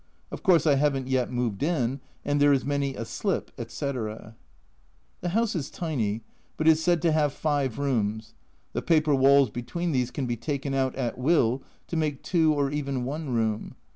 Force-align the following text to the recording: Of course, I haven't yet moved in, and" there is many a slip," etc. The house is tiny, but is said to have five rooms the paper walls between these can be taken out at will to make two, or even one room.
Of 0.31 0.41
course, 0.41 0.65
I 0.65 0.77
haven't 0.77 1.05
yet 1.09 1.31
moved 1.31 1.61
in, 1.61 2.01
and" 2.25 2.41
there 2.41 2.51
is 2.51 2.65
many 2.65 2.95
a 2.95 3.05
slip," 3.05 3.51
etc. 3.55 4.35
The 5.19 5.29
house 5.29 5.53
is 5.53 5.69
tiny, 5.69 6.23
but 6.57 6.67
is 6.67 6.81
said 6.83 7.03
to 7.03 7.11
have 7.11 7.33
five 7.33 7.77
rooms 7.77 8.33
the 8.73 8.81
paper 8.81 9.13
walls 9.13 9.51
between 9.51 9.91
these 9.91 10.09
can 10.09 10.25
be 10.25 10.37
taken 10.37 10.73
out 10.73 10.95
at 10.95 11.19
will 11.19 11.61
to 11.85 11.95
make 11.97 12.23
two, 12.23 12.51
or 12.51 12.71
even 12.71 13.03
one 13.03 13.29
room. 13.31 13.75